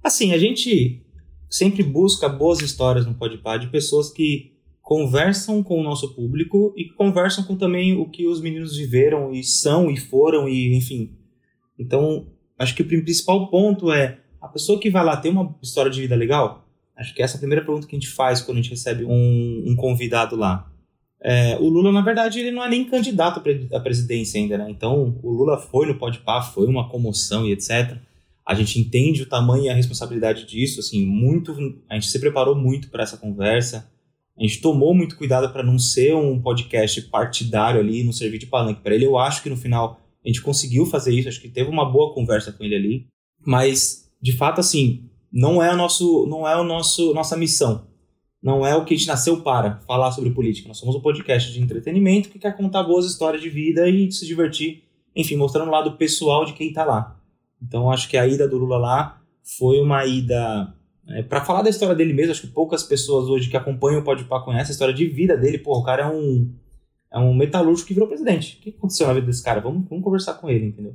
[0.02, 1.04] Assim, a gente
[1.48, 4.52] sempre busca boas histórias no Podpah de pessoas que
[4.82, 9.44] conversam com o nosso público e conversam com também o que os meninos viveram e
[9.44, 11.14] são e foram e enfim.
[11.78, 12.26] Então,
[12.58, 16.00] acho que o principal ponto é a pessoa que vai lá ter uma história de
[16.00, 16.64] vida legal.
[16.96, 19.04] Acho que essa é a primeira pergunta que a gente faz quando a gente recebe
[19.04, 20.68] um, um convidado lá.
[21.20, 23.42] É, o Lula, na verdade, ele não é nem candidato
[23.72, 24.66] à presidência ainda, né?
[24.70, 27.96] Então, o Lula foi no Podpah, foi uma comoção e etc.
[28.46, 31.52] A gente entende o tamanho e a responsabilidade disso, assim, muito.
[31.88, 33.90] A gente se preparou muito para essa conversa.
[34.38, 38.46] A gente tomou muito cuidado para não ser um podcast partidário ali, não servir de
[38.46, 39.04] palanque para ele.
[39.04, 42.12] Eu acho que no final a gente conseguiu fazer isso, acho que teve uma boa
[42.12, 43.06] conversa com ele ali.
[43.46, 47.86] Mas, de fato, assim, não é, o nosso, não é o nosso nossa missão.
[48.42, 50.68] Não é o que a gente nasceu para falar sobre política.
[50.68, 54.26] Nós somos um podcast de entretenimento que quer contar boas histórias de vida e se
[54.26, 54.84] divertir,
[55.16, 57.18] enfim, mostrando o lado pessoal de quem está lá.
[57.62, 60.74] Então, acho que a ida do Lula lá foi uma ida
[61.08, 62.32] é, para falar da história dele mesmo.
[62.32, 65.56] Acho que poucas pessoas hoje que acompanham o Podpah conhecem a história de vida dele.
[65.56, 66.52] Pô, o cara é um,
[67.12, 68.58] é um metalúrgico que virou presidente.
[68.58, 69.60] O que aconteceu na vida desse cara?
[69.60, 70.94] Vamos, vamos conversar com ele, entendeu?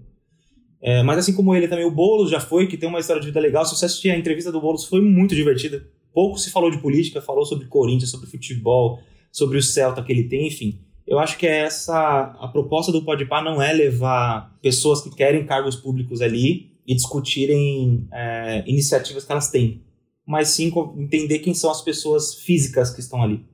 [0.82, 3.28] É, mas assim como ele também, o Boulos já foi, que tem uma história de
[3.28, 3.65] vida legal.
[3.65, 5.88] Se você assistir a entrevista do Boulos, foi muito divertida.
[6.13, 8.99] Pouco se falou de política, falou sobre Corinthians, sobre futebol,
[9.32, 10.80] sobre o Celta que ele tem, enfim.
[11.08, 15.45] Eu acho que é essa a proposta do Podpah não é levar pessoas que querem
[15.45, 19.84] cargos públicos ali e discutirem é, iniciativas que elas têm,
[20.26, 23.45] mas sim entender quem são as pessoas físicas que estão ali.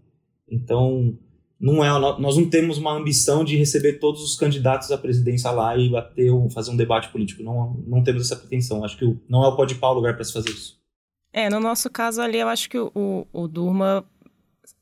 [0.50, 1.18] Então,
[1.60, 5.76] não é nós não temos uma ambição de receber todos os candidatos à presidência lá
[5.76, 7.44] e bater fazer um debate político.
[7.44, 8.84] Não não temos essa pretensão.
[8.84, 10.80] Acho que não é o pode o lugar para se fazer isso.
[11.34, 14.06] É no nosso caso ali eu acho que o, o Durma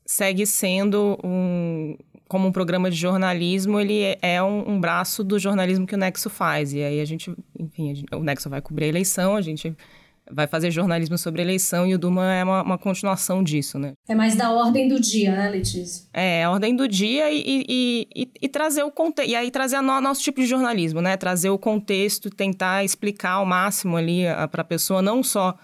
[0.06, 1.96] segue sendo um
[2.28, 5.98] como um programa de jornalismo ele é, é um, um braço do jornalismo que o
[5.98, 6.72] Nexo faz.
[6.72, 9.76] E aí a gente enfim a gente, o Nexo vai cobrir a eleição a gente
[10.30, 13.92] vai fazer jornalismo sobre eleição e o Duma é uma, uma, continuação disso, né?
[14.08, 16.06] É mais da ordem do dia, né, Letícia?
[16.12, 19.30] É, a ordem do dia e, e, e, e trazer o contexto.
[19.30, 21.16] E aí trazer o no, nosso tipo de jornalismo, né?
[21.16, 25.56] Trazer o contexto, tentar explicar ao máximo ali para a pessoa, não só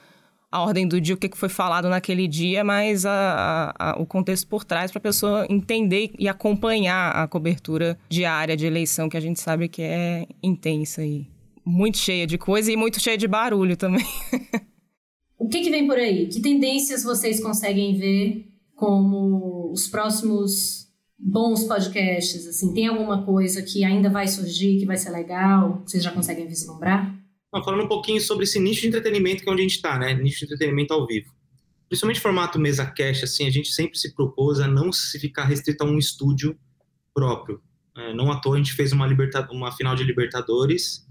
[0.55, 4.07] a ordem do dia, o que foi falado naquele dia, mas a, a, a, o
[4.07, 9.17] contexto por trás para a pessoa entender e acompanhar a cobertura diária de eleição, que
[9.17, 11.27] a gente sabe que é intensa e
[11.65, 14.05] muito cheia de coisa e muito cheia de barulho também.
[15.39, 16.27] o que, que vem por aí?
[16.27, 22.47] Que tendências vocês conseguem ver como os próximos bons podcasts?
[22.47, 25.83] Assim, tem alguma coisa que ainda vai surgir, que vai ser legal?
[25.87, 27.15] Vocês já conseguem vislumbrar?
[27.53, 29.99] Não, falando um pouquinho sobre esse nicho de entretenimento que é onde a gente está,
[29.99, 30.13] né?
[30.13, 31.33] Nicho de entretenimento ao vivo.
[31.89, 35.85] Principalmente formato mesa cash, assim, a gente sempre se propôs a não se ficar restrito
[35.85, 36.59] a um estúdio
[37.15, 37.63] próprio.
[37.97, 41.04] É, não à toa a gente fez uma, liberta uma final de Libertadores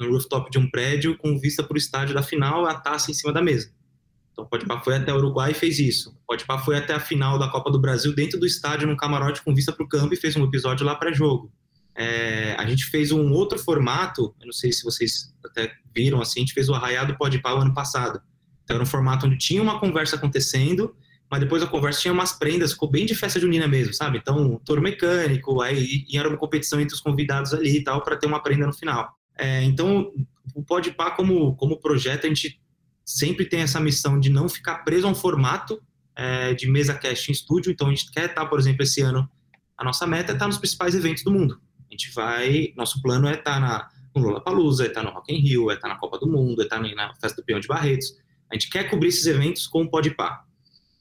[0.00, 3.14] no rooftop de um prédio com vista para o estádio da final, a taça em
[3.14, 3.70] cima da mesa.
[4.32, 6.16] Então, Podpah foi até o Uruguai e fez isso.
[6.26, 9.54] Podpah foi até a final da Copa do Brasil dentro do estádio, num camarote com
[9.54, 11.52] vista para o campo e fez um episódio lá para jogo.
[11.94, 16.40] É, a gente fez um outro formato, eu não sei se vocês até viram, assim,
[16.40, 18.22] a gente fez o Arraiado Podpah o ano passado.
[18.64, 20.94] Então, era um formato onde tinha uma conversa acontecendo,
[21.30, 24.18] mas depois a conversa tinha umas prendas, ficou bem de festa junina mesmo, sabe?
[24.18, 28.16] Então, touro mecânico, aí e era uma competição entre os convidados ali e tal, para
[28.16, 29.19] ter uma prenda no final.
[29.40, 30.12] É, então,
[30.54, 32.60] o Podpah como, como projeto, a gente
[33.02, 35.82] sempre tem essa missão de não ficar preso a um formato
[36.14, 37.72] é, de mesa cast em estúdio.
[37.72, 39.26] Então, a gente quer estar, por exemplo, esse ano,
[39.78, 41.58] a nossa meta é estar nos principais eventos do mundo.
[41.88, 45.40] A gente vai, nosso plano é estar na, no Lollapalooza, é estar no Rock in
[45.40, 48.14] Rio, é estar na Copa do Mundo, é estar na Festa do Peão de Barretos.
[48.50, 50.44] A gente quer cobrir esses eventos com o Podpah.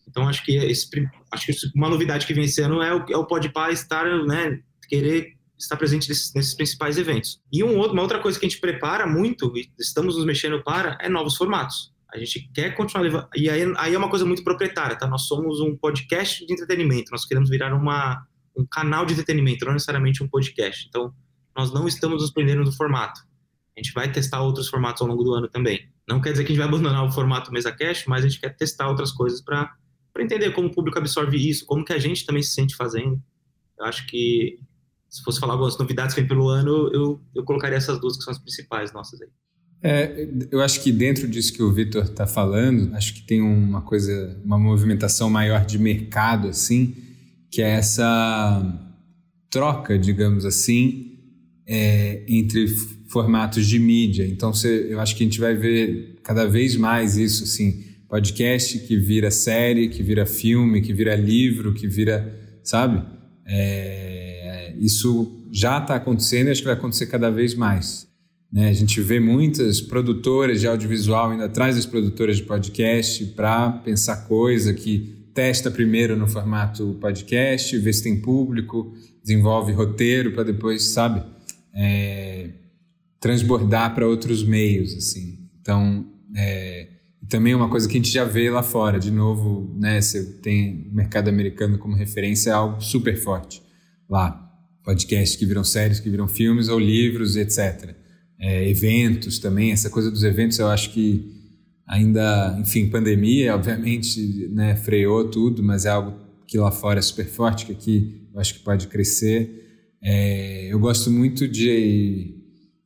[0.07, 0.87] Então, acho que, esse,
[1.29, 4.61] acho que uma novidade que vem esse ano é o, é o Podpah estar, né,
[4.87, 7.41] querer estar presente nesses, nesses, principais eventos.
[7.51, 10.63] E um outro, uma outra coisa que a gente prepara muito, e estamos nos mexendo
[10.63, 11.93] para, é novos formatos.
[12.11, 13.27] A gente quer continuar levando.
[13.35, 15.07] E aí, aí é uma coisa muito proprietária, tá?
[15.07, 18.25] Nós somos um podcast de entretenimento, nós queremos virar uma,
[18.57, 20.87] um canal de entretenimento, não necessariamente um podcast.
[20.87, 21.13] Então,
[21.55, 23.21] nós não estamos nos prendendo no formato.
[23.77, 25.89] A gente vai testar outros formatos ao longo do ano também.
[26.07, 28.39] Não quer dizer que a gente vai abandonar o formato mesa cash, mas a gente
[28.39, 29.71] quer testar outras coisas para
[30.17, 33.21] entender como o público absorve isso, como que a gente também se sente fazendo.
[33.77, 34.59] Eu acho que
[35.09, 38.23] se fosse falar algumas novidades que vem pelo ano, eu, eu colocaria essas duas que
[38.23, 39.29] são as principais nossas aí.
[39.81, 43.81] É, eu acho que dentro disso que o Vitor está falando, acho que tem uma
[43.81, 46.95] coisa, uma movimentação maior de mercado, assim,
[47.49, 48.61] que é essa
[49.49, 51.17] troca, digamos assim,
[51.65, 52.67] é, entre
[53.09, 54.27] formatos de mídia.
[54.27, 58.79] Então, você, eu acho que a gente vai ver cada vez mais isso, assim, podcast
[58.79, 63.01] que vira série, que vira filme, que vira livro, que vira, sabe?
[63.45, 64.18] É,
[64.77, 68.07] isso já está acontecendo e acho que vai acontecer cada vez mais.
[68.51, 68.69] Né?
[68.69, 74.27] A gente vê muitas produtoras de audiovisual indo atrás das produtoras de podcast para pensar
[74.27, 80.83] coisa que testa primeiro no formato podcast, vê se tem público, desenvolve roteiro para depois,
[80.89, 81.23] sabe,
[81.73, 82.49] é,
[83.19, 85.39] transbordar para outros meios, assim.
[85.61, 86.05] Então,
[86.35, 86.87] é,
[87.29, 88.99] também é uma coisa que a gente já vê lá fora.
[88.99, 93.61] De novo, né, você tem mercado americano como referência, é algo super forte
[94.09, 94.48] lá.
[94.83, 97.95] Podcasts que viram séries, que viram filmes ou livros, etc.
[98.39, 101.39] É, eventos também, essa coisa dos eventos eu acho que
[101.85, 107.25] ainda, enfim, pandemia, obviamente, né, freou tudo, mas é algo que lá fora é super
[107.25, 109.97] forte, que aqui eu acho que pode crescer.
[110.01, 112.35] É, eu gosto muito de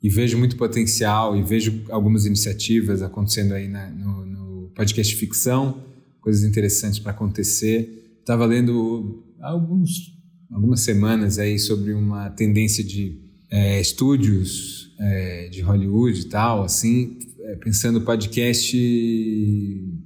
[0.01, 5.81] e vejo muito potencial e vejo algumas iniciativas acontecendo aí na, no, no, podcast ficção,
[6.19, 8.17] coisas interessantes para acontecer.
[8.19, 10.11] Estava lendo alguns,
[10.53, 17.17] algumas semanas aí sobre uma tendência de é, estúdios é, de Hollywood e tal, assim,
[17.41, 18.77] é, pensando podcast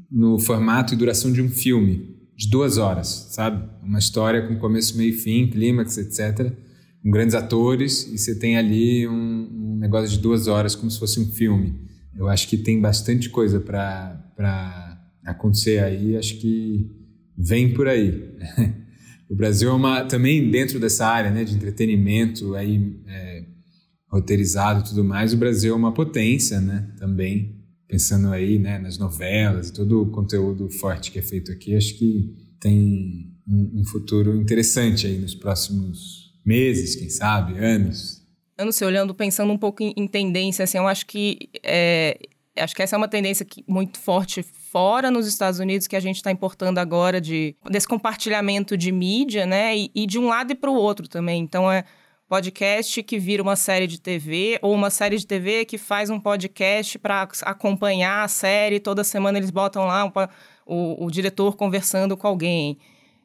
[0.09, 3.67] no formato e duração de um filme de duas horas, sabe?
[3.83, 6.55] Uma história com começo, meio e fim, clímax, etc
[7.07, 10.99] com grandes atores e você tem ali um, um, negócio de duas horas como se
[10.99, 11.79] fosse um filme.
[12.13, 16.91] Eu acho que tem bastante coisa para acontecer aí, acho que
[17.37, 18.35] vem por aí.
[19.29, 23.45] o Brasil é uma, também dentro dessa área né, de entretenimento aí, é,
[24.09, 27.55] roteirizado e tudo mais, o Brasil é uma potência né, também,
[27.87, 31.97] pensando aí né, nas novelas e todo o conteúdo forte que é feito aqui, acho
[31.97, 38.25] que tem um, um futuro interessante aí nos próximos meses, quem sabe, anos.
[38.57, 42.17] Eu não sei, olhando, pensando um pouco em, em tendência, assim, eu acho que é,
[42.57, 44.43] acho que essa é uma tendência que, muito forte
[44.77, 49.43] fora nos Estados Unidos que a gente está importando agora de desse compartilhamento de mídia,
[49.43, 49.75] né?
[49.75, 51.41] E, e de um lado e para o outro também.
[51.41, 51.83] Então é
[52.29, 56.19] podcast que vira uma série de TV ou uma série de TV que faz um
[56.19, 58.79] podcast para acompanhar a série.
[58.79, 60.11] Toda semana eles botam lá um,
[60.67, 62.77] o, o diretor conversando com alguém.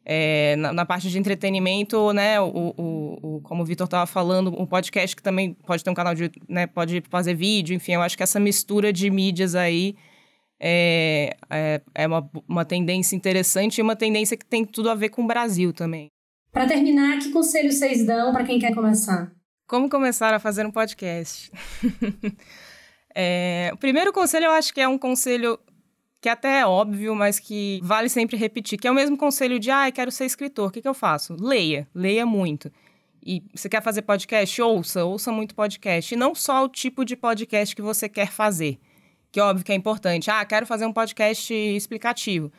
[0.07, 4.53] É, na, na, parte de entretenimento, né, o, o, o como o Vitor estava falando,
[4.61, 8.03] um podcast que também pode ter um canal de, né, pode fazer vídeo, enfim, eu
[8.03, 9.95] acho que essa mistura de mídias aí
[10.64, 15.09] é, é, é uma, uma tendência interessante e uma tendência que tem tudo a ver
[15.09, 16.07] com o Brasil também.
[16.53, 19.33] Para terminar, que conselho vocês dão para quem quer começar?
[19.66, 21.51] Como começar a fazer um podcast?
[23.12, 25.59] é, o primeiro conselho eu acho que é um conselho
[26.20, 29.72] que até é óbvio, mas que vale sempre repetir, que é o mesmo conselho de,
[29.72, 31.35] ah, quero ser escritor, o que, que eu faço?
[31.40, 32.70] Leia, leia muito.
[33.25, 34.62] E você quer fazer podcast?
[34.62, 36.14] Ouça, ouça muito podcast.
[36.14, 38.79] E não só o tipo de podcast que você quer fazer,
[39.33, 40.31] que é óbvio que é importante.
[40.31, 42.53] Ah, quero fazer um podcast explicativo.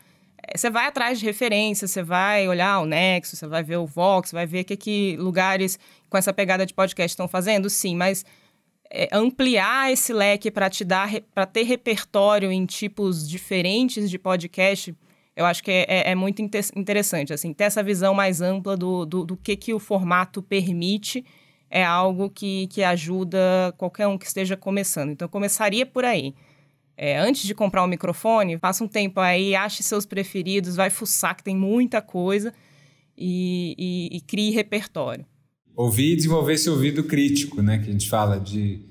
[0.45, 3.85] É, você vai atrás de referências, você vai olhar o Nexo, você vai ver o
[3.85, 5.77] Vox, vai ver o que, que lugares
[6.09, 8.25] com essa pegada de podcast estão fazendo, sim, mas
[8.89, 14.95] é, ampliar esse leque para te dar, para ter repertório em tipos diferentes de podcast,
[15.35, 19.05] eu acho que é, é, é muito interessante, assim, ter essa visão mais ampla do,
[19.05, 21.23] do, do, que, que o formato permite
[21.69, 25.09] é algo que, que ajuda qualquer um que esteja começando.
[25.09, 26.35] Então, começaria por aí.
[26.95, 31.35] É, antes de comprar um microfone, passa um tempo aí, ache seus preferidos, vai fuçar,
[31.35, 32.53] que tem muita coisa,
[33.17, 35.25] e, e, e crie repertório
[35.75, 37.79] ouvir e desenvolver esse ouvido crítico, né?
[37.79, 38.81] Que a gente fala de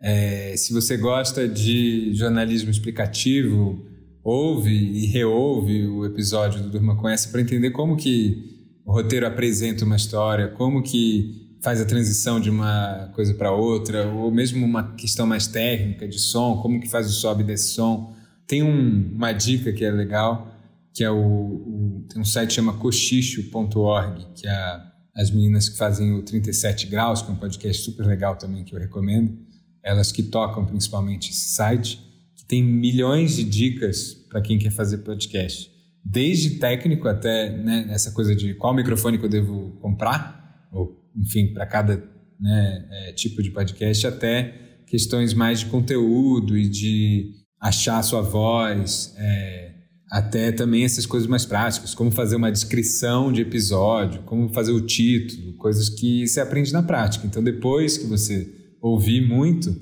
[0.00, 3.86] é, se você gosta de jornalismo explicativo,
[4.22, 9.84] ouve e reouve o episódio do Durma Conhece para entender como que o roteiro apresenta
[9.84, 14.94] uma história, como que faz a transição de uma coisa para outra, ou mesmo uma
[14.94, 18.14] questão mais técnica de som, como que faz o sobe desse som.
[18.46, 20.54] Tem um, uma dica que é legal,
[20.92, 24.80] que é o, o tem um site que chama cochicho.org, que é
[25.16, 28.74] as meninas que fazem o 37 Graus, que é um podcast super legal também que
[28.74, 29.34] eu recomendo,
[29.82, 31.98] elas que tocam principalmente esse site,
[32.36, 35.70] que tem milhões de dicas para quem quer fazer podcast.
[36.04, 41.52] Desde técnico até né, essa coisa de qual microfone que eu devo comprar, ou enfim,
[41.52, 41.96] para cada
[42.40, 48.20] né, é, tipo de podcast, até questões mais de conteúdo e de achar a sua
[48.20, 49.72] voz, é,
[50.10, 54.80] até também essas coisas mais práticas, como fazer uma descrição de episódio, como fazer o
[54.80, 57.26] título, coisas que você aprende na prática.
[57.26, 58.48] Então, depois que você
[58.80, 59.74] ouvir muito,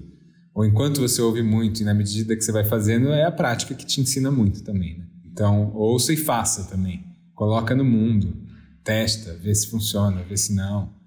[0.54, 3.74] ou enquanto você ouve muito e na medida que você vai fazendo, é a prática
[3.74, 4.98] que te ensina muito também.
[4.98, 5.06] Né?
[5.30, 7.04] Então, ouça e faça também.
[7.34, 8.36] Coloca no mundo,
[8.84, 11.01] testa, vê se funciona, vê se não.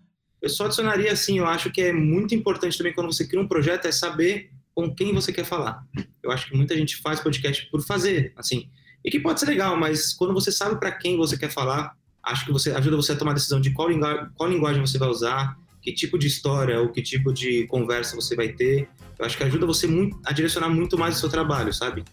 [0.46, 3.48] Eu só adicionaria assim, eu acho que é muito importante também quando você cria um
[3.48, 5.84] projeto é saber com quem você quer falar.
[6.22, 8.70] Eu acho que muita gente faz podcast por fazer, assim,
[9.04, 12.46] e que pode ser legal, mas quando você sabe para quem você quer falar, acho
[12.46, 15.10] que você ajuda você a tomar a decisão de qual, lingu qual linguagem você vai
[15.10, 18.88] usar, que tipo de história ou que tipo de conversa você vai ter.
[19.18, 22.04] Eu acho que ajuda você muito, a direcionar muito mais o seu trabalho, sabe?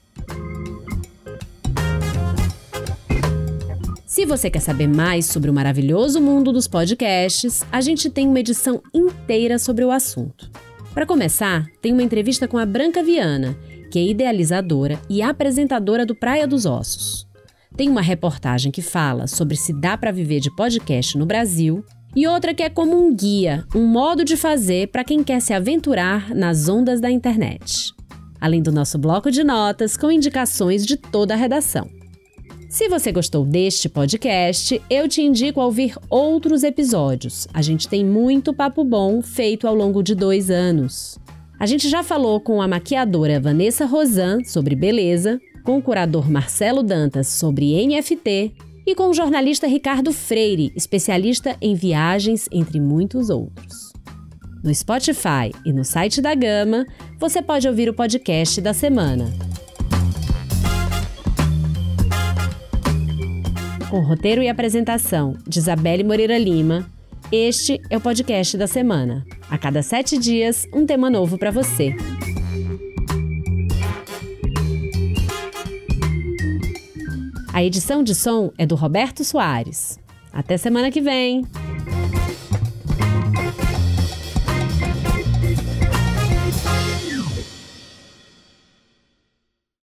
[4.12, 8.40] Se você quer saber mais sobre o maravilhoso mundo dos podcasts, a gente tem uma
[8.40, 10.50] edição inteira sobre o assunto.
[10.92, 13.56] Para começar, tem uma entrevista com a Branca Viana,
[13.90, 17.26] que é idealizadora e apresentadora do Praia dos Ossos.
[17.74, 21.82] Tem uma reportagem que fala sobre se dá para viver de podcast no Brasil
[22.14, 25.54] e outra que é como um guia, um modo de fazer para quem quer se
[25.54, 27.94] aventurar nas ondas da internet.
[28.38, 32.01] Além do nosso bloco de notas com indicações de toda a redação.
[32.72, 37.46] Se você gostou deste podcast, eu te indico a ouvir outros episódios.
[37.52, 41.18] A gente tem muito papo bom feito ao longo de dois anos.
[41.60, 46.82] A gente já falou com a maquiadora Vanessa Rosan sobre beleza, com o curador Marcelo
[46.82, 48.54] Dantas sobre NFT
[48.86, 53.92] e com o jornalista Ricardo Freire, especialista em viagens, entre muitos outros.
[54.64, 56.86] No Spotify e no site da Gama,
[57.20, 59.30] você pode ouvir o podcast da semana.
[63.92, 66.90] Com roteiro e apresentação de Isabelle Moreira Lima,
[67.30, 69.22] este é o podcast da semana.
[69.50, 71.94] A cada sete dias, um tema novo para você.
[77.52, 80.00] A edição de som é do Roberto Soares.
[80.32, 81.44] Até semana que vem!